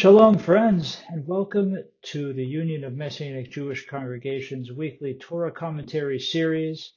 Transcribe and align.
Shalom, 0.00 0.38
friends, 0.38 0.98
and 1.10 1.26
welcome 1.26 1.76
to 2.04 2.32
the 2.32 2.42
Union 2.42 2.84
of 2.84 2.94
Messianic 2.94 3.50
Jewish 3.50 3.86
Congregations 3.86 4.72
weekly 4.72 5.12
Torah 5.12 5.52
commentary 5.52 6.18
series. 6.18 6.94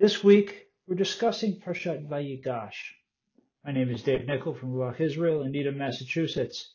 This 0.00 0.24
week, 0.24 0.68
we're 0.86 0.94
discussing 0.94 1.60
Parshat 1.60 2.08
Vayigash. 2.08 2.94
My 3.66 3.72
name 3.72 3.90
is 3.90 4.02
Dave 4.02 4.26
Nichol 4.26 4.54
from 4.54 4.72
Ruach 4.72 4.98
Israel 4.98 5.42
in 5.42 5.52
Needham, 5.52 5.76
Massachusetts. 5.76 6.72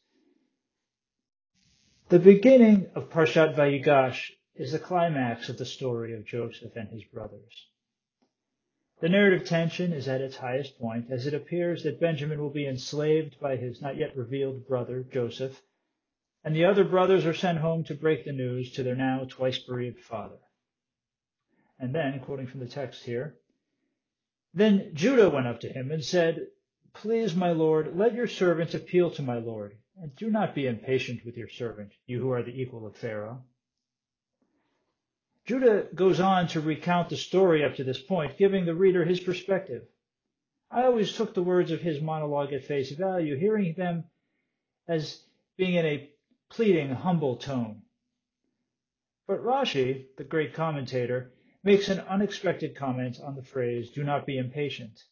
The 2.10 2.19
beginning 2.19 2.92
of 2.94 3.10
Parshat 3.10 3.55
Vayigash 3.55 4.29
is 4.53 4.73
the 4.73 4.78
climax 4.78 5.49
of 5.49 5.58
the 5.58 5.65
story 5.65 6.13
of 6.13 6.23
Joseph 6.23 6.76
and 6.76 6.87
his 6.87 7.03
brothers. 7.05 7.71
The 9.02 9.10
narrative 9.10 9.47
tension 9.47 9.94
is 9.94 10.08
at 10.08 10.22
its 10.22 10.38
highest 10.38 10.78
point 10.78 11.10
as 11.10 11.26
it 11.26 11.33
appears 11.33 11.81
that 11.83 12.00
Benjamin 12.00 12.40
will 12.40 12.51
be 12.51 12.68
enslaved 12.68 13.40
by 13.40 13.56
his 13.56 13.81
not 13.81 13.97
yet 13.97 14.15
revealed 14.15 14.68
brother, 14.68 15.04
Joseph, 15.04 15.60
and 16.44 16.55
the 16.55 16.66
other 16.66 16.84
brothers 16.84 17.26
are 17.26 17.34
sent 17.34 17.58
home 17.58 17.84
to 17.86 17.96
break 17.96 18.26
the 18.26 18.32
news 18.32 18.72
to 18.74 18.84
their 18.84 18.96
now 18.96 19.26
twice 19.27 19.58
bereaved 19.58 20.00
father. 20.00 20.38
And 21.80 21.96
then, 21.96 22.20
quoting 22.20 22.46
from 22.46 22.60
the 22.60 22.68
text 22.68 23.04
here, 23.04 23.40
then 24.54 24.91
Judah 24.94 25.32
went 25.32 25.48
up 25.48 25.62
to 25.62 25.74
him 25.74 25.90
and 25.90 26.04
said, 26.04 26.48
Please, 26.94 27.36
my 27.36 27.54
lord, 27.54 27.98
let 27.98 28.13
your 28.13 28.27
servant 28.27 28.76
appeal 28.76 29.10
to 29.12 29.24
my 29.24 29.40
lord, 29.40 29.77
and 29.98 30.16
do 30.16 30.30
not 30.30 30.54
be 30.54 30.68
impatient 30.68 31.26
with 31.26 31.38
your 31.38 31.49
servant, 31.49 31.91
you 32.05 32.20
who 32.22 32.30
are 32.30 32.44
the 32.44 32.62
equal 32.62 32.86
of 32.86 32.96
Pharaoh. 32.96 33.44
Judah 35.52 35.86
goes 35.94 36.22
on 36.22 36.48
to 36.48 36.62
recount 36.62 37.10
the 37.10 37.18
story 37.18 37.66
up 37.66 37.76
to 37.76 37.84
this 37.84 38.02
point, 38.02 38.38
giving 38.38 38.64
the 38.64 38.73
reader 38.73 39.04
his 39.04 39.20
perspective. 39.20 39.84
I 40.72 40.84
always 40.84 41.12
took 41.12 41.34
the 41.34 41.44
words 41.44 41.72
of 41.72 41.82
his 41.82 42.00
monologue 42.00 42.54
at 42.54 42.64
face 42.64 42.90
value, 42.91 43.36
hearing 43.36 43.74
them 43.76 44.05
as 44.88 45.22
being 45.58 45.74
in 45.74 45.86
a 45.86 46.10
pleading, 46.50 46.91
humble 46.91 47.36
tone. 47.36 47.82
But 49.27 49.44
Rashi, 49.44 50.05
the 50.18 50.24
great 50.24 50.54
commentator, 50.54 51.34
makes 51.66 51.90
an 51.90 51.99
unexpected 51.99 52.77
comment 52.77 53.20
on 53.22 53.35
the 53.35 53.44
phrase, 53.44 53.91
do 53.91 54.05
not 54.05 54.26
be 54.26 54.38
impatient. 54.38 55.04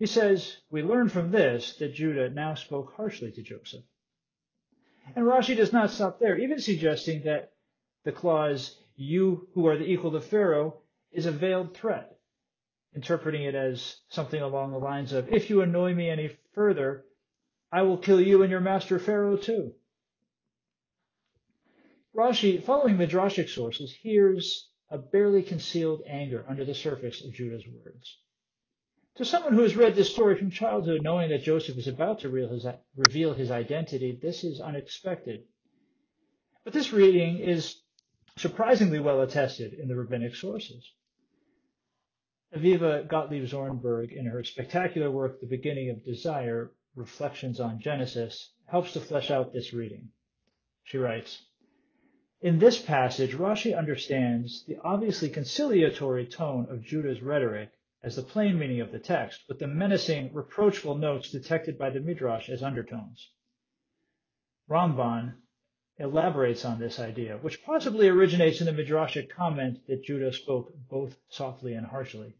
He 0.00 0.06
says, 0.06 0.56
we 0.70 0.82
learn 0.82 1.08
from 1.08 1.30
this 1.30 1.76
that 1.76 1.94
Judah 1.94 2.30
now 2.30 2.54
spoke 2.54 2.94
harshly 2.96 3.30
to 3.30 3.42
Joseph. 3.42 3.84
And 5.14 5.24
Rashi 5.24 5.56
does 5.56 5.72
not 5.72 5.92
stop 5.92 6.18
there, 6.18 6.36
even 6.36 6.58
suggesting 6.58 7.22
that 7.26 7.52
the 8.04 8.10
clause, 8.10 8.76
you 9.00 9.48
who 9.54 9.66
are 9.66 9.78
the 9.78 9.90
equal 9.90 10.14
of 10.14 10.24
Pharaoh, 10.24 10.82
is 11.10 11.26
a 11.26 11.32
veiled 11.32 11.74
threat, 11.74 12.18
interpreting 12.94 13.44
it 13.44 13.54
as 13.54 13.96
something 14.08 14.40
along 14.40 14.72
the 14.72 14.78
lines 14.78 15.12
of, 15.12 15.32
if 15.32 15.50
you 15.50 15.62
annoy 15.62 15.94
me 15.94 16.08
any 16.08 16.36
further, 16.54 17.04
I 17.72 17.82
will 17.82 17.98
kill 17.98 18.20
you 18.20 18.42
and 18.42 18.50
your 18.50 18.60
master 18.60 18.98
Pharaoh 18.98 19.36
too. 19.36 19.72
Rashi, 22.14 22.62
following 22.62 22.96
Midrashic 22.96 23.48
sources, 23.48 23.92
hears 23.92 24.68
a 24.90 24.98
barely 24.98 25.42
concealed 25.42 26.02
anger 26.06 26.44
under 26.48 26.64
the 26.64 26.74
surface 26.74 27.24
of 27.24 27.32
Judah's 27.32 27.66
words. 27.66 28.18
To 29.16 29.24
someone 29.24 29.54
who 29.54 29.62
has 29.62 29.76
read 29.76 29.94
this 29.94 30.10
story 30.10 30.36
from 30.36 30.50
childhood, 30.50 31.02
knowing 31.02 31.30
that 31.30 31.42
Joseph 31.42 31.78
is 31.78 31.88
about 31.88 32.20
to 32.20 32.28
reveal 32.96 33.34
his 33.34 33.50
identity, 33.50 34.18
this 34.20 34.44
is 34.44 34.60
unexpected. 34.60 35.44
But 36.64 36.72
this 36.72 36.92
reading 36.92 37.38
is 37.38 37.79
surprisingly 38.40 38.98
well 38.98 39.20
attested 39.20 39.74
in 39.74 39.86
the 39.86 39.94
rabbinic 39.94 40.34
sources. 40.34 40.90
Aviva 42.56 43.06
Gottlieb 43.06 43.44
Zornberg, 43.44 44.12
in 44.12 44.24
her 44.24 44.42
spectacular 44.42 45.10
work, 45.10 45.40
The 45.40 45.46
Beginning 45.46 45.90
of 45.90 46.04
Desire, 46.04 46.72
Reflections 46.96 47.60
on 47.60 47.80
Genesis, 47.80 48.52
helps 48.66 48.94
to 48.94 49.00
flesh 49.00 49.30
out 49.30 49.52
this 49.52 49.74
reading. 49.74 50.08
She 50.84 50.96
writes, 50.96 51.42
In 52.40 52.58
this 52.58 52.80
passage, 52.80 53.34
Rashi 53.34 53.76
understands 53.76 54.64
the 54.64 54.78
obviously 54.82 55.28
conciliatory 55.28 56.26
tone 56.26 56.66
of 56.70 56.82
Judah's 56.82 57.22
rhetoric 57.22 57.70
as 58.02 58.16
the 58.16 58.22
plain 58.22 58.58
meaning 58.58 58.80
of 58.80 58.90
the 58.90 58.98
text, 58.98 59.44
with 59.48 59.58
the 59.58 59.68
menacing, 59.68 60.32
reproachful 60.32 60.96
notes 60.96 61.30
detected 61.30 61.76
by 61.76 61.90
the 61.90 62.00
Midrash 62.00 62.48
as 62.48 62.62
undertones. 62.62 63.30
Ramban 64.68 65.34
elaborates 66.00 66.64
on 66.64 66.78
this 66.78 66.98
idea, 66.98 67.36
which 67.42 67.62
possibly 67.62 68.08
originates 68.08 68.60
in 68.60 68.66
the 68.66 68.72
Midrashic 68.82 69.28
comment 69.28 69.86
that 69.86 70.02
Judah 70.02 70.32
spoke 70.32 70.72
both 70.88 71.16
softly 71.28 71.74
and 71.74 71.86
harshly. 71.86 72.34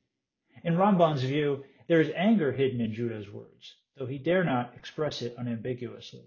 In 0.64 0.76
Ramban's 0.76 1.22
view, 1.22 1.64
there 1.86 2.00
is 2.00 2.10
anger 2.16 2.52
hidden 2.52 2.80
in 2.80 2.94
Judah's 2.94 3.30
words, 3.30 3.76
though 3.96 4.06
he 4.06 4.18
dare 4.18 4.44
not 4.44 4.74
express 4.76 5.20
it 5.22 5.34
unambiguously. 5.36 6.24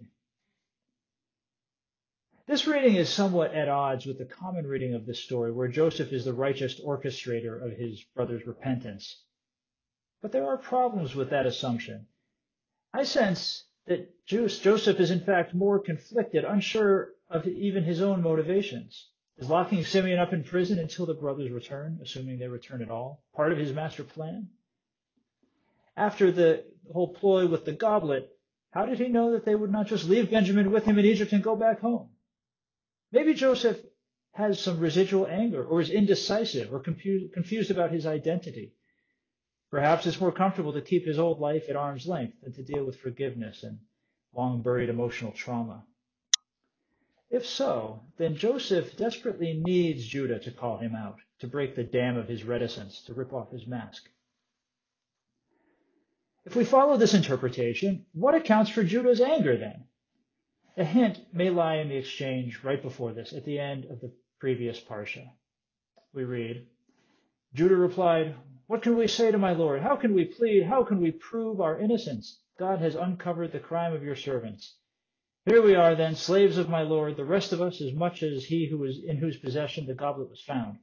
This 2.46 2.68
reading 2.68 2.96
is 2.96 3.10
somewhat 3.10 3.54
at 3.56 3.70
odds 3.70 4.06
with 4.06 4.18
the 4.18 4.26
common 4.26 4.68
reading 4.68 4.94
of 4.94 5.06
this 5.06 5.24
story, 5.24 5.52
where 5.52 5.70
Joseph 5.70 6.12
is 6.12 6.26
the 6.26 6.34
righteous 6.34 6.80
orchestrator 6.80 7.66
of 7.66 7.78
his 7.78 8.04
brother's 8.16 8.46
repentance. 8.46 9.24
But 10.22 10.34
there 10.34 10.48
are 10.48 10.58
problems 10.58 11.16
with 11.16 11.30
that 11.32 11.46
assumption. 11.46 12.08
I 12.94 13.06
sense 13.06 13.66
that 13.88 14.26
Joseph 14.26 15.00
is 15.00 15.10
in 15.10 15.22
fact 15.22 15.54
more 15.54 15.80
conflicted, 15.80 16.44
unsure 16.44 17.14
of 17.34 17.48
even 17.48 17.84
his 17.84 18.02
own 18.02 18.22
motivations. 18.22 19.10
Is 19.38 19.50
locking 19.50 19.84
Simeon 19.84 20.20
up 20.20 20.32
in 20.32 20.44
prison 20.44 20.78
until 20.78 21.08
the 21.08 21.16
brothers 21.16 21.52
return, 21.52 22.00
assuming 22.04 22.38
they 22.38 22.48
return 22.48 22.84
at 22.84 22.92
all, 22.92 23.24
part 23.36 23.52
of 23.52 23.58
his 23.58 23.74
master 23.74 24.04
plan? 24.04 24.50
After 25.98 26.32
the 26.32 26.64
whole 26.92 27.14
ploy 27.14 27.48
with 27.48 27.66
the 27.66 27.72
goblet, 27.72 28.30
how 28.72 28.86
did 28.86 29.00
he 29.00 29.08
know 29.08 29.32
that 29.32 29.46
they 29.46 29.56
would 29.56 29.72
not 29.72 29.88
just 29.88 30.08
leave 30.08 30.30
Benjamin 30.30 30.72
with 30.72 30.86
him 30.86 31.00
in 31.00 31.06
Egypt 31.06 31.34
and 31.34 31.44
go 31.44 31.56
back 31.56 31.80
home? 31.80 32.10
Maybe 33.12 33.34
Joseph 33.34 33.80
has 34.34 34.60
some 34.60 34.80
residual 34.80 35.28
anger 35.28 35.64
or 35.66 35.82
is 35.82 35.90
indecisive 35.90 36.72
or 36.72 36.80
confused 36.80 37.72
about 37.72 37.92
his 37.92 38.06
identity. 38.06 38.74
Perhaps 39.72 40.06
it's 40.06 40.22
more 40.22 40.32
comfortable 40.32 40.74
to 40.74 40.82
keep 40.82 41.06
his 41.06 41.18
old 41.18 41.40
life 41.40 41.70
at 41.70 41.76
arm's 41.76 42.06
length 42.08 42.42
than 42.42 42.54
to 42.54 42.64
deal 42.64 42.86
with 42.86 43.00
forgiveness 43.00 43.64
and 43.64 43.80
long 44.36 44.62
buried 44.62 44.90
emotional 44.90 45.32
trauma. 45.32 45.86
If 47.34 47.48
so, 47.48 48.04
then 48.18 48.36
Joseph 48.36 48.96
desperately 48.96 49.56
needs 49.56 50.06
Judah 50.06 50.38
to 50.38 50.52
call 50.52 50.78
him 50.78 50.94
out, 50.94 51.18
to 51.40 51.48
break 51.48 51.76
the 51.76 51.84
dam 51.84 52.16
of 52.16 52.28
his 52.28 52.44
reticence, 52.44 53.02
to 53.06 53.16
rip 53.16 53.34
off 53.34 53.50
his 53.50 53.66
mask. 53.66 54.08
If 56.46 56.56
we 56.56 56.64
follow 56.64 56.96
this 56.96 57.16
interpretation, 57.16 58.06
what 58.14 58.36
accounts 58.36 58.70
for 58.70 58.84
Judah's 58.84 59.20
anger 59.20 59.58
then? 59.58 59.86
A 60.78 60.84
hint 60.84 61.26
may 61.34 61.50
lie 61.50 61.78
in 61.78 61.90
the 61.90 61.98
exchange 61.98 62.64
right 62.64 62.84
before 62.84 63.14
this, 63.14 63.34
at 63.34 63.46
the 63.46 63.58
end 63.58 63.86
of 63.86 64.00
the 64.00 64.14
previous 64.40 64.80
parsha. 64.80 65.28
We 66.14 66.26
read, 66.26 66.68
Judah 67.56 67.76
replied, 67.76 68.36
What 68.68 68.84
can 68.84 68.96
we 68.96 69.08
say 69.08 69.32
to 69.32 69.40
my 69.40 69.54
Lord? 69.54 69.82
How 69.82 69.96
can 69.96 70.14
we 70.14 70.26
plead? 70.26 70.68
How 70.68 70.84
can 70.84 71.02
we 71.02 71.10
prove 71.10 71.62
our 71.62 71.80
innocence? 71.80 72.42
God 72.60 72.80
has 72.82 72.94
uncovered 72.94 73.52
the 73.52 73.60
crime 73.60 73.94
of 73.94 74.04
your 74.04 74.16
servants. 74.16 74.76
Here 75.46 75.62
we 75.62 75.76
are 75.76 75.94
then, 75.94 76.16
slaves 76.16 76.58
of 76.58 76.70
my 76.70 76.84
Lord, 76.84 77.18
the 77.18 77.26
rest 77.26 77.52
of 77.52 77.62
us 77.62 77.82
as 77.82 77.92
much 77.92 78.24
as 78.24 78.46
he 78.46 78.68
who 78.68 78.78
was 78.78 79.04
in 79.04 79.18
whose 79.18 79.36
possession 79.36 79.86
the 79.86 79.94
goblet 79.94 80.30
was 80.30 80.40
found. 80.40 80.80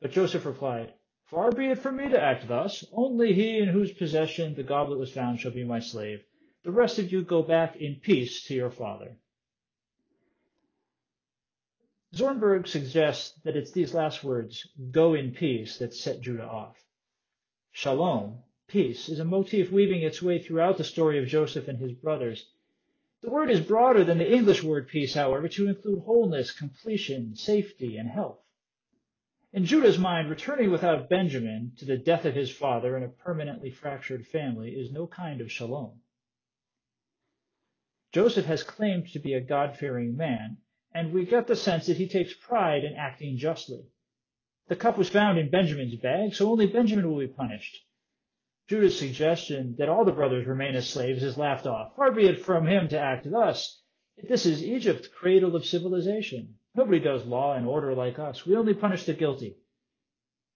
But 0.00 0.12
Joseph 0.12 0.46
replied, 0.46 0.94
Far 1.24 1.50
be 1.50 1.66
it 1.66 1.78
from 1.80 1.96
me 1.96 2.08
to 2.08 2.20
act 2.20 2.46
thus. 2.46 2.84
Only 2.92 3.32
he 3.32 3.58
in 3.58 3.68
whose 3.68 3.92
possession 3.92 4.54
the 4.54 4.62
goblet 4.62 5.00
was 5.00 5.10
found 5.12 5.40
shall 5.40 5.50
be 5.50 5.64
my 5.64 5.80
slave. 5.80 6.22
The 6.62 6.70
rest 6.70 7.00
of 7.00 7.10
you 7.10 7.22
go 7.22 7.42
back 7.42 7.74
in 7.76 7.96
peace 7.96 8.44
to 8.44 8.54
your 8.54 8.70
father. 8.70 9.16
Zornberg 12.14 12.68
suggests 12.68 13.40
that 13.42 13.56
it's 13.56 13.72
these 13.72 13.92
last 13.92 14.22
words, 14.22 14.68
go 14.92 15.14
in 15.14 15.32
peace, 15.32 15.78
that 15.78 15.94
set 15.94 16.20
Judah 16.20 16.46
off. 16.46 16.76
Shalom, 17.72 18.44
peace, 18.68 19.08
is 19.08 19.18
a 19.18 19.24
motif 19.24 19.72
weaving 19.72 20.02
its 20.02 20.22
way 20.22 20.38
throughout 20.38 20.78
the 20.78 20.84
story 20.84 21.18
of 21.18 21.26
Joseph 21.26 21.66
and 21.66 21.80
his 21.80 21.92
brothers 21.92 22.46
the 23.22 23.30
word 23.30 23.50
is 23.50 23.60
broader 23.60 24.04
than 24.04 24.18
the 24.18 24.32
English 24.32 24.62
word 24.62 24.88
peace, 24.88 25.14
however, 25.14 25.48
to 25.48 25.68
include 25.68 26.02
wholeness, 26.04 26.52
completion, 26.52 27.36
safety, 27.36 27.96
and 27.96 28.08
health. 28.08 28.38
In 29.52 29.66
Judah's 29.66 29.98
mind, 29.98 30.30
returning 30.30 30.70
without 30.70 31.08
Benjamin 31.08 31.72
to 31.78 31.84
the 31.84 31.98
death 31.98 32.24
of 32.24 32.34
his 32.34 32.50
father 32.50 32.96
and 32.96 33.04
a 33.04 33.08
permanently 33.08 33.70
fractured 33.70 34.26
family 34.26 34.70
is 34.70 34.92
no 34.92 35.06
kind 35.06 35.40
of 35.40 35.50
shalom. 35.50 36.00
Joseph 38.12 38.46
has 38.46 38.62
claimed 38.62 39.08
to 39.08 39.18
be 39.18 39.34
a 39.34 39.40
God-fearing 39.40 40.16
man, 40.16 40.58
and 40.94 41.12
we 41.12 41.26
get 41.26 41.46
the 41.46 41.56
sense 41.56 41.86
that 41.86 41.96
he 41.96 42.08
takes 42.08 42.32
pride 42.32 42.84
in 42.84 42.94
acting 42.94 43.36
justly. 43.36 43.84
The 44.68 44.76
cup 44.76 44.96
was 44.96 45.08
found 45.08 45.38
in 45.38 45.50
Benjamin's 45.50 45.96
bag, 45.96 46.34
so 46.34 46.50
only 46.50 46.66
Benjamin 46.66 47.08
will 47.08 47.18
be 47.18 47.26
punished. 47.26 47.84
Judah's 48.70 48.96
suggestion 48.96 49.74
that 49.78 49.88
all 49.88 50.04
the 50.04 50.12
brothers 50.12 50.46
remain 50.46 50.76
as 50.76 50.88
slaves 50.88 51.24
is 51.24 51.36
laughed 51.36 51.66
off. 51.66 51.96
Far 51.96 52.12
be 52.12 52.26
it 52.26 52.44
from 52.44 52.68
him 52.68 52.86
to 52.90 53.00
act 53.00 53.28
thus. 53.28 53.82
This 54.16 54.46
is 54.46 54.62
Egypt, 54.62 55.08
cradle 55.12 55.56
of 55.56 55.66
civilization. 55.66 56.54
Nobody 56.76 57.00
does 57.00 57.26
law 57.26 57.56
and 57.56 57.66
order 57.66 57.96
like 57.96 58.20
us. 58.20 58.46
We 58.46 58.54
only 58.54 58.74
punish 58.74 59.06
the 59.06 59.14
guilty. 59.14 59.56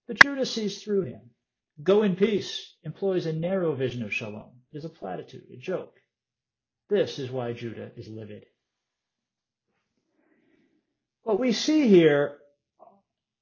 But 0.07 0.21
Judah 0.23 0.45
sees 0.45 0.81
through 0.81 1.01
him. 1.01 1.31
Go 1.83 2.03
in 2.03 2.15
peace 2.15 2.77
employs 2.85 3.25
a 3.25 3.33
narrow 3.33 3.75
vision 3.75 4.01
of 4.01 4.13
shalom. 4.13 4.61
It 4.71 4.77
is 4.77 4.85
a 4.85 4.89
platitude, 4.89 5.47
a 5.53 5.57
joke. 5.57 5.99
This 6.89 7.19
is 7.19 7.29
why 7.29 7.51
Judah 7.51 7.91
is 7.97 8.07
livid. 8.07 8.45
What 11.23 11.37
we 11.37 11.51
see 11.51 11.89
here 11.89 12.37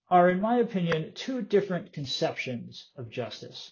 are, 0.10 0.32
in 0.32 0.42
my 0.42 0.58
opinion, 0.58 1.12
two 1.14 1.44
different 1.44 1.94
conceptions 1.94 2.90
of 2.98 3.12
justice. 3.12 3.72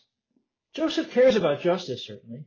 Joseph 0.74 1.12
cares 1.12 1.36
about 1.36 1.62
justice, 1.62 2.06
certainly. 2.06 2.46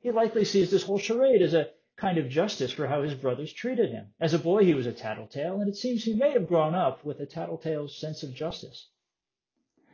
He 0.00 0.10
likely 0.10 0.44
sees 0.44 0.70
this 0.70 0.82
whole 0.82 0.98
charade 0.98 1.42
as 1.42 1.54
a 1.54 1.70
kind 1.96 2.18
of 2.18 2.28
justice 2.28 2.72
for 2.72 2.86
how 2.86 3.02
his 3.02 3.14
brothers 3.14 3.52
treated 3.52 3.90
him. 3.90 4.08
As 4.20 4.34
a 4.34 4.38
boy, 4.38 4.64
he 4.64 4.74
was 4.74 4.86
a 4.86 4.92
tattletale, 4.92 5.60
and 5.60 5.68
it 5.68 5.76
seems 5.76 6.04
he 6.04 6.14
may 6.14 6.32
have 6.32 6.48
grown 6.48 6.74
up 6.74 7.04
with 7.04 7.20
a 7.20 7.26
tattletale's 7.26 7.96
sense 7.96 8.22
of 8.22 8.34
justice. 8.34 8.88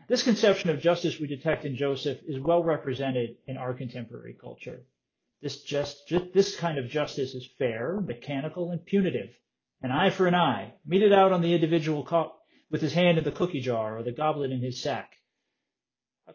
This 0.08 0.22
conception 0.22 0.70
of 0.70 0.80
justice 0.80 1.20
we 1.20 1.28
detect 1.28 1.64
in 1.64 1.76
Joseph 1.76 2.18
is 2.26 2.40
well 2.40 2.62
represented 2.62 3.36
in 3.46 3.56
our 3.56 3.72
contemporary 3.72 4.34
culture. 4.34 4.82
This, 5.40 5.62
just, 5.62 6.12
this 6.34 6.56
kind 6.56 6.78
of 6.78 6.88
justice 6.88 7.34
is 7.34 7.48
fair, 7.58 8.00
mechanical, 8.00 8.70
and 8.70 8.84
punitive. 8.84 9.30
An 9.80 9.90
eye 9.90 10.10
for 10.10 10.26
an 10.26 10.34
eye, 10.34 10.74
meted 10.84 11.12
out 11.12 11.32
on 11.32 11.42
the 11.42 11.54
individual 11.54 12.02
caught 12.04 12.34
with 12.70 12.80
his 12.80 12.92
hand 12.92 13.18
in 13.18 13.24
the 13.24 13.32
cookie 13.32 13.60
jar 13.60 13.98
or 13.98 14.02
the 14.02 14.12
goblet 14.12 14.52
in 14.52 14.60
his 14.60 14.80
sack. 14.80 15.16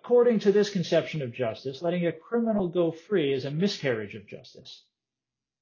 According 0.03 0.39
to 0.41 0.51
this 0.51 0.69
conception 0.69 1.23
of 1.23 1.33
justice, 1.33 1.81
letting 1.81 2.05
a 2.05 2.11
criminal 2.11 2.67
go 2.67 2.91
free 2.91 3.33
is 3.33 3.45
a 3.45 3.51
miscarriage 3.51 4.13
of 4.13 4.27
justice. 4.27 4.85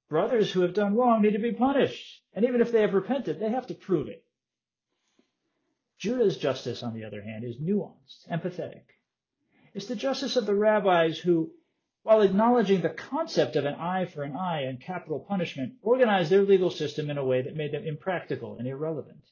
Brothers 0.09 0.51
who 0.51 0.61
have 0.61 0.73
done 0.73 0.95
wrong 0.95 1.21
need 1.21 1.31
to 1.33 1.39
be 1.39 1.53
punished, 1.53 2.21
and 2.33 2.43
even 2.43 2.59
if 2.59 2.71
they 2.71 2.81
have 2.81 2.93
repented, 2.93 3.39
they 3.39 3.49
have 3.49 3.67
to 3.67 3.73
prove 3.73 4.09
it. 4.09 4.25
Judah's 5.97 6.37
justice, 6.37 6.83
on 6.83 6.93
the 6.93 7.05
other 7.05 7.21
hand, 7.21 7.45
is 7.45 7.61
nuanced, 7.61 8.27
empathetic. 8.29 8.83
It's 9.73 9.87
the 9.87 9.95
justice 9.95 10.35
of 10.35 10.45
the 10.45 10.53
rabbis 10.53 11.17
who 11.17 11.53
while 12.03 12.21
acknowledging 12.21 12.81
the 12.81 12.89
concept 12.89 13.55
of 13.55 13.65
an 13.65 13.73
eye 13.73 14.05
for 14.05 14.21
an 14.21 14.35
eye 14.35 14.61
and 14.61 14.79
capital 14.79 15.19
punishment, 15.19 15.73
organized 15.81 16.29
their 16.29 16.43
legal 16.43 16.69
system 16.69 17.09
in 17.09 17.17
a 17.17 17.25
way 17.25 17.41
that 17.41 17.55
made 17.55 17.71
them 17.71 17.83
impractical 17.83 18.57
and 18.59 18.67
irrelevant. 18.67 19.23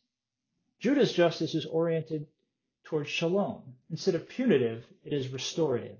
Judah's 0.79 1.13
justice 1.13 1.53
is 1.53 1.67
oriented 1.67 2.25
towards 2.85 3.09
shalom. 3.09 3.61
Instead 3.89 4.15
of 4.15 4.29
punitive, 4.29 4.85
it 5.03 5.13
is 5.13 5.29
restorative. 5.29 5.97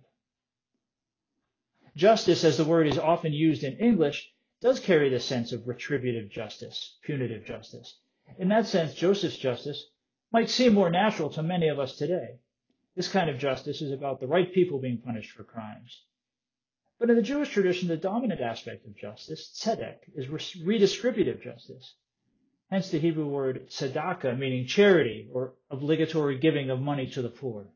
Justice, 1.95 2.43
as 2.43 2.57
the 2.57 2.65
word 2.65 2.87
is 2.87 2.97
often 2.97 3.33
used 3.33 3.63
in 3.63 3.77
English, 3.77 4.31
does 4.61 4.79
carry 4.79 5.09
the 5.09 5.19
sense 5.19 5.51
of 5.51 5.67
retributive 5.67 6.29
justice, 6.29 6.97
punitive 7.03 7.45
justice. 7.45 7.99
In 8.37 8.47
that 8.49 8.65
sense, 8.65 8.93
Joseph's 8.93 9.37
justice 9.37 9.85
might 10.31 10.49
seem 10.49 10.73
more 10.73 10.89
natural 10.89 11.29
to 11.31 11.43
many 11.43 11.67
of 11.67 11.79
us 11.79 11.97
today. 11.97 12.39
This 12.95 13.07
kind 13.07 13.29
of 13.29 13.37
justice 13.37 13.81
is 13.81 13.91
about 13.91 14.19
the 14.19 14.27
right 14.27 14.53
people 14.53 14.79
being 14.79 14.99
punished 14.99 15.31
for 15.31 15.43
crimes. 15.43 16.03
But 16.99 17.09
in 17.09 17.15
the 17.15 17.21
Jewish 17.21 17.49
tradition, 17.49 17.89
the 17.89 17.97
dominant 17.97 18.39
aspect 18.39 18.85
of 18.85 18.95
justice, 18.95 19.51
tzedek, 19.61 19.97
is 20.15 20.27
redistributive 20.27 21.41
justice. 21.43 21.95
Hence 22.69 22.89
the 22.89 22.99
Hebrew 22.99 23.27
word 23.27 23.67
tzedakah, 23.67 24.37
meaning 24.37 24.65
charity 24.65 25.27
or 25.31 25.53
obligatory 25.69 26.37
giving 26.37 26.69
of 26.69 26.81
money 26.81 27.07
to 27.07 27.21
the 27.21 27.29
poor. 27.29 27.67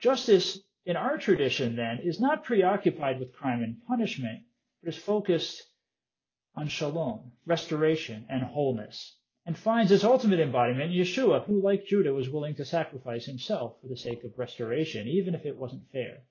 Justice 0.00 0.60
in 0.86 0.96
our 0.96 1.16
tradition, 1.18 1.76
then, 1.76 1.98
is 1.98 2.20
not 2.20 2.44
preoccupied 2.44 3.18
with 3.18 3.32
crime 3.32 3.62
and 3.62 3.84
punishment, 3.86 4.42
but 4.82 4.90
is 4.90 4.98
focused 4.98 5.62
on 6.54 6.68
shalom, 6.68 7.32
restoration, 7.46 8.26
and 8.28 8.42
wholeness, 8.42 9.16
and 9.46 9.56
finds 9.58 9.90
its 9.90 10.04
ultimate 10.04 10.40
embodiment 10.40 10.92
in 10.92 11.00
Yeshua, 11.00 11.44
who, 11.44 11.60
like 11.60 11.86
Judah, 11.86 12.12
was 12.12 12.28
willing 12.28 12.54
to 12.56 12.64
sacrifice 12.64 13.26
himself 13.26 13.80
for 13.80 13.88
the 13.88 13.96
sake 13.96 14.24
of 14.24 14.38
restoration, 14.38 15.08
even 15.08 15.34
if 15.34 15.44
it 15.46 15.56
wasn't 15.56 15.90
fair. 15.90 16.22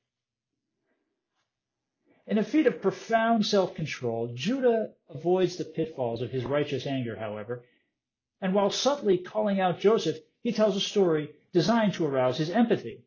In 2.26 2.38
a 2.38 2.44
feat 2.44 2.68
of 2.68 2.82
profound 2.82 3.46
self-control, 3.46 4.32
Judah 4.34 4.94
avoids 5.10 5.58
the 5.58 5.66
pitfalls 5.66 6.22
of 6.22 6.32
his 6.32 6.46
righteous 6.46 6.88
anger, 6.88 7.16
however, 7.18 7.64
and 8.42 8.54
while 8.54 8.70
subtly 8.70 9.18
calling 9.18 9.60
out 9.60 9.80
Joseph, 9.80 10.18
he 10.42 10.52
tells 10.52 10.76
a 10.76 10.82
story 10.82 11.30
designed 11.52 11.94
to 11.94 12.06
arouse 12.06 12.38
his 12.38 12.50
empathy. 12.50 13.04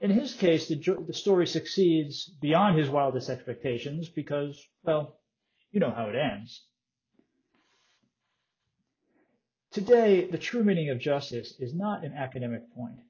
In 0.00 0.10
his 0.10 0.34
case, 0.34 0.68
the, 0.68 0.76
the 1.06 1.12
story 1.12 1.46
succeeds 1.46 2.28
beyond 2.40 2.78
his 2.78 2.90
wildest 2.90 3.30
expectations 3.30 4.08
because, 4.08 4.60
well, 4.82 5.16
you 5.70 5.80
know 5.80 5.90
how 5.90 6.08
it 6.08 6.16
ends. 6.16 6.66
Today, 9.70 10.26
the 10.26 10.38
true 10.38 10.62
meaning 10.62 10.90
of 10.90 11.00
justice 11.00 11.54
is 11.58 11.74
not 11.74 12.04
an 12.04 12.12
academic 12.12 12.72
point. 12.74 13.00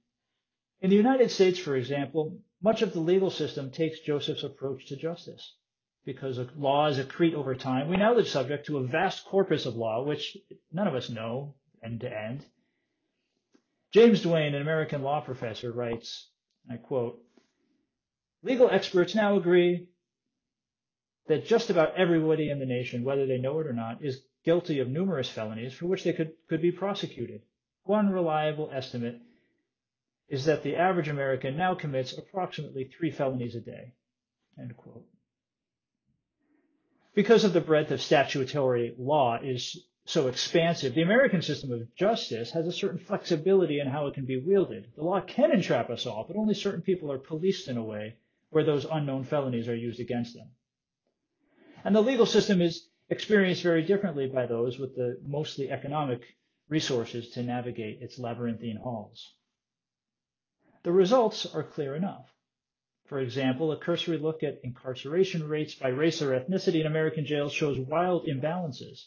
In 0.81 0.90
the 0.90 0.96
United 0.96 1.31
States, 1.31 1.58
for 1.58 1.76
example, 1.76 2.38
much 2.64 2.81
of 2.81 2.94
the 2.94 3.00
legal 3.00 3.31
system 3.31 3.70
takes 3.70 4.00
Joseph's 4.00 4.43
approach 4.43 4.87
to 4.87 4.96
justice. 4.96 5.55
Because 6.06 6.40
laws 6.56 6.99
accrete 6.99 7.34
over 7.34 7.55
time, 7.55 7.88
we 7.88 7.99
now 7.99 8.14
live 8.14 8.26
subject 8.26 8.66
to 8.66 8.78
a 8.78 8.87
vast 8.87 9.26
corpus 9.26 9.66
of 9.66 9.76
law, 9.76 10.02
which 10.02 10.37
none 10.72 10.88
of 10.88 10.94
us 10.94 11.11
know 11.11 11.55
end 11.82 12.00
to 12.00 12.11
end. 12.11 12.44
James 13.93 14.22
Duane, 14.22 14.55
an 14.55 14.62
American 14.62 15.02
law 15.02 15.20
professor, 15.20 15.72
writes, 15.72 16.31
I 16.70 16.76
quote, 16.76 17.20
legal 18.43 18.70
experts 18.70 19.14
now 19.14 19.37
agree 19.37 19.88
that 21.28 21.46
just 21.46 21.69
about 21.69 21.96
everybody 21.96 22.49
in 22.49 22.61
the 22.61 22.66
nation, 22.66 23.05
whether 23.05 23.26
they 23.26 23.38
know 23.38 23.61
it 23.61 23.66
or 23.66 23.75
not, 23.75 24.02
is 24.02 24.22
guilty 24.43 24.81
of 24.81 24.88
numerous 24.88 25.28
felonies 25.28 25.75
for 25.75 25.87
which 25.87 26.05
they 26.05 26.14
could, 26.14 26.32
could 26.49 26.62
be 26.62 26.72
prosecuted. 26.72 27.43
One 27.82 28.08
reliable 28.08 28.70
estimate 28.72 29.20
is 30.29 30.47
that 30.47 30.62
the 30.62 30.76
average 30.76 31.09
American 31.09 31.56
now 31.56 31.75
commits 31.75 32.17
approximately 32.17 32.85
three 32.85 33.11
felonies 33.11 33.55
a 33.55 33.61
day. 33.61 33.93
Because 37.15 37.44
of 37.44 37.53
the 37.53 37.61
breadth 37.61 37.91
of 37.91 38.00
statutory 38.00 38.94
law 38.99 39.38
is 39.43 39.87
so 40.06 40.29
expansive, 40.29 40.94
the 40.94 41.03
American 41.03 41.43
system 41.43 41.73
of 41.73 41.94
justice 41.94 42.50
has 42.50 42.67
a 42.67 42.73
certain 42.73 42.99
flexibility 42.99 43.81
in 43.81 43.87
how 43.87 44.06
it 44.06 44.15
can 44.15 44.26
be 44.26 44.41
wielded. 44.41 44.93
The 44.97 45.05
law 45.05 45.21
can 45.21 45.53
entrap 45.53 45.91
us 45.91 46.06
all, 46.06 46.25
but 46.26 46.37
only 46.37 46.55
certain 46.55 46.82
people 46.82 47.11
are 47.11 47.19
policed 47.19 47.69
in 47.69 47.76
a 47.76 47.85
way 47.85 48.17
where 48.50 48.65
those 48.65 48.85
unknown 48.85 49.25
felonies 49.25 49.69
are 49.69 49.75
used 49.75 50.00
against 50.00 50.35
them. 50.35 50.50
And 51.85 51.94
the 51.94 52.03
legal 52.03 52.26
system 52.26 52.61
is 52.61 52.88
experienced 53.09 53.62
very 53.62 53.82
differently 53.82 54.26
by 54.26 54.47
those 54.47 54.79
with 54.79 54.94
the 54.94 55.19
mostly 55.26 55.71
economic 55.71 56.23
resources 56.69 57.31
to 57.31 57.43
navigate 57.43 58.00
its 58.00 58.19
labyrinthine 58.19 58.81
halls. 58.82 59.35
The 60.85 60.93
results 60.93 61.47
are 61.55 61.63
clear 61.63 61.97
enough. 61.97 62.31
For 63.07 63.19
example, 63.19 63.73
a 63.73 63.79
cursory 63.79 64.19
look 64.19 64.43
at 64.43 64.61
incarceration 64.63 65.49
rates 65.49 65.75
by 65.75 65.89
race 65.89 66.21
or 66.21 66.39
ethnicity 66.39 66.81
in 66.81 66.87
American 66.87 67.25
jails 67.25 67.55
shows 67.55 67.79
wild 67.79 68.26
imbalances. 68.26 69.07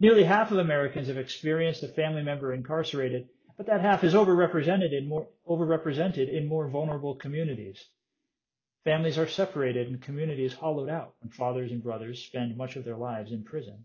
Nearly 0.00 0.24
half 0.24 0.50
of 0.50 0.56
Americans 0.56 1.08
have 1.08 1.18
experienced 1.18 1.82
a 1.82 1.88
family 1.88 2.22
member 2.22 2.54
incarcerated, 2.54 3.28
but 3.58 3.66
that 3.66 3.82
half 3.82 4.02
is 4.02 4.14
overrepresented 4.14 4.92
in 4.92 5.08
more, 5.08 5.28
overrepresented 5.46 6.30
in 6.30 6.46
more 6.46 6.68
vulnerable 6.68 7.14
communities. 7.14 7.90
Families 8.84 9.18
are 9.18 9.28
separated 9.28 9.88
and 9.88 10.00
communities 10.00 10.54
hollowed 10.54 10.88
out 10.88 11.16
when 11.20 11.30
fathers 11.30 11.70
and 11.70 11.82
brothers 11.82 12.24
spend 12.24 12.56
much 12.56 12.76
of 12.76 12.84
their 12.84 12.96
lives 12.96 13.30
in 13.30 13.44
prison. 13.44 13.84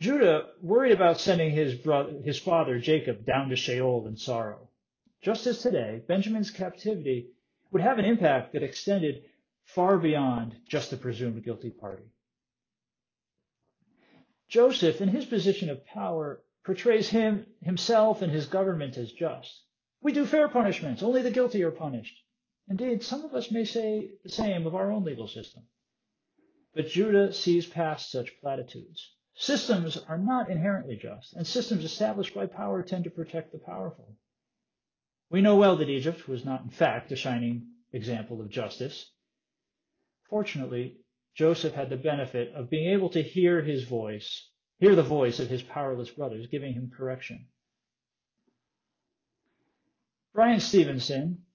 Judah 0.00 0.48
worried 0.62 0.92
about 0.92 1.20
sending 1.20 1.50
his 1.50 1.74
brother, 1.74 2.12
his 2.24 2.38
father 2.38 2.78
Jacob 2.78 3.26
down 3.26 3.50
to 3.50 3.56
Sheol 3.56 4.06
in 4.06 4.16
sorrow. 4.16 4.70
Just 5.20 5.46
as 5.46 5.60
today, 5.60 6.02
Benjamin's 6.08 6.50
captivity 6.50 7.28
would 7.70 7.82
have 7.82 7.98
an 7.98 8.06
impact 8.06 8.54
that 8.54 8.62
extended 8.62 9.24
far 9.64 9.98
beyond 9.98 10.56
just 10.66 10.90
the 10.90 10.96
presumed 10.96 11.44
guilty 11.44 11.68
party. 11.68 12.04
Joseph, 14.48 15.02
in 15.02 15.08
his 15.08 15.26
position 15.26 15.68
of 15.68 15.84
power, 15.84 16.42
portrays 16.64 17.10
him, 17.10 17.46
himself, 17.62 18.22
and 18.22 18.32
his 18.32 18.46
government 18.46 18.96
as 18.96 19.12
just. 19.12 19.64
We 20.00 20.12
do 20.12 20.24
fair 20.24 20.48
punishments. 20.48 21.02
Only 21.02 21.20
the 21.20 21.30
guilty 21.30 21.62
are 21.62 21.70
punished. 21.70 22.18
Indeed, 22.68 23.02
some 23.02 23.24
of 23.24 23.34
us 23.34 23.50
may 23.50 23.66
say 23.66 24.12
the 24.22 24.30
same 24.30 24.66
of 24.66 24.74
our 24.74 24.90
own 24.90 25.04
legal 25.04 25.28
system. 25.28 25.64
But 26.74 26.88
Judah 26.88 27.34
sees 27.34 27.66
past 27.66 28.10
such 28.10 28.40
platitudes. 28.40 29.12
Systems 29.40 29.96
are 29.96 30.18
not 30.18 30.50
inherently 30.50 30.96
just, 30.96 31.32
and 31.32 31.46
systems 31.46 31.82
established 31.82 32.34
by 32.34 32.44
power 32.44 32.82
tend 32.82 33.04
to 33.04 33.10
protect 33.10 33.52
the 33.52 33.58
powerful. 33.58 34.18
We 35.30 35.40
know 35.40 35.56
well 35.56 35.76
that 35.76 35.88
Egypt 35.88 36.28
was 36.28 36.44
not, 36.44 36.62
in 36.62 36.68
fact, 36.68 37.10
a 37.10 37.16
shining 37.16 37.66
example 37.90 38.42
of 38.42 38.50
justice. 38.50 39.10
Fortunately, 40.28 40.98
Joseph 41.34 41.72
had 41.72 41.88
the 41.88 41.96
benefit 41.96 42.52
of 42.52 42.68
being 42.68 42.90
able 42.90 43.08
to 43.08 43.22
hear 43.22 43.62
his 43.62 43.84
voice, 43.84 44.50
hear 44.78 44.94
the 44.94 45.02
voice 45.02 45.40
of 45.40 45.48
his 45.48 45.62
powerless 45.62 46.10
brothers, 46.10 46.46
giving 46.48 46.74
him 46.74 46.92
correction. 46.94 47.46
Bryan 50.34 50.60
Stevenson, 50.60 51.46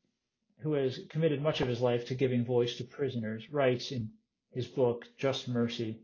who 0.61 0.73
has 0.73 1.01
committed 1.09 1.39
much 1.39 1.61
of 1.61 1.67
his 1.67 1.81
life 1.81 2.07
to 2.07 2.15
giving 2.15 2.45
voice 2.45 2.77
to 2.77 2.83
prisoners, 2.83 3.47
writes 3.51 3.91
in 3.91 4.09
his 4.49 4.65
book, 4.65 5.05
Just 5.19 5.47
Mercy, 5.47 5.99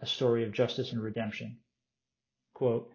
a 0.00 0.06
story 0.06 0.44
of 0.44 0.52
justice 0.52 0.92
and 0.92 1.02
redemption. 1.02 1.58
Quote, 2.54 2.92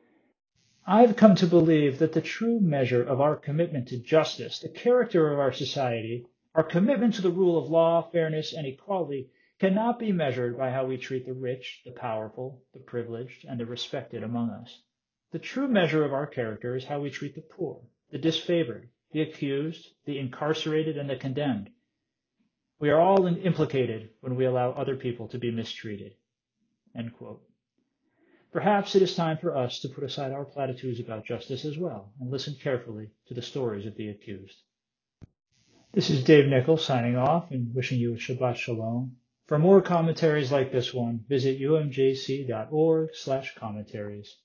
I've 0.88 1.16
come 1.16 1.36
to 1.36 1.48
believe 1.48 2.00
that 2.00 2.14
the 2.14 2.22
true 2.22 2.60
measure 2.60 3.04
of 3.04 3.22
our 3.22 3.36
commitment 3.36 3.88
to 3.90 3.98
justice, 3.98 4.60
the 4.60 4.70
character 4.70 5.32
of 5.32 5.40
our 5.40 5.52
society, 5.52 6.28
Our 6.56 6.64
commitment 6.64 7.16
to 7.16 7.22
the 7.22 7.32
rule 7.32 7.58
of 7.58 7.70
law, 7.70 8.02
fairness, 8.02 8.54
and 8.54 8.66
equality 8.66 9.30
cannot 9.60 10.00
be 10.00 10.14
measured 10.14 10.58
by 10.58 10.72
how 10.72 10.86
we 10.86 10.96
treat 10.96 11.26
the 11.26 11.34
rich, 11.34 11.82
the 11.84 11.92
powerful, 11.92 12.64
the 12.74 12.80
privileged, 12.80 13.44
and 13.44 13.60
the 13.60 13.66
respected 13.66 14.24
among 14.24 14.52
us. 14.52 14.82
The 15.32 15.40
true 15.40 15.68
measure 15.68 16.06
of 16.06 16.14
our 16.14 16.26
character 16.26 16.78
is 16.78 16.86
how 16.86 17.02
we 17.02 17.10
treat 17.10 17.36
the 17.36 17.42
poor, 17.42 17.82
the 18.10 18.18
disfavored, 18.18 18.88
the 19.12 19.22
accused, 19.22 19.90
the 20.06 20.18
incarcerated, 20.18 20.98
and 20.98 21.10
the 21.10 21.18
condemned. 21.18 21.72
We 22.80 22.90
are 22.90 23.02
all 23.02 23.28
implicated 23.28 24.12
when 24.22 24.38
we 24.38 24.46
allow 24.46 24.72
other 24.72 24.96
people 24.96 25.28
to 25.30 25.38
be 25.38 25.52
mistreated. 25.52 26.16
Perhaps 28.54 28.96
it 28.96 29.02
is 29.02 29.16
time 29.16 29.38
for 29.38 29.54
us 29.54 29.82
to 29.82 29.90
put 29.90 30.06
aside 30.06 30.32
our 30.32 30.46
platitudes 30.46 31.02
about 31.02 31.26
justice 31.26 31.66
as 31.66 31.78
well 31.78 32.14
and 32.22 32.32
listen 32.32 32.56
carefully 32.56 33.12
to 33.28 33.34
the 33.34 33.42
stories 33.42 33.86
of 33.86 33.96
the 33.96 34.08
accused. 34.08 34.62
This 35.92 36.10
is 36.10 36.24
Dave 36.24 36.48
Nichols 36.48 36.86
signing 36.86 37.18
off 37.18 37.52
and 37.52 37.76
wishing 37.76 38.00
you 38.00 38.14
a 38.14 38.18
Shabbat 38.18 38.56
Shalom. 38.56 39.18
For 39.46 39.60
more 39.60 39.82
commentaries 39.82 40.54
like 40.54 40.72
this 40.72 40.94
one, 40.94 41.26
visit 41.28 41.60
umjc.org 41.60 43.10
slash 43.14 43.56
commentaries. 43.56 44.38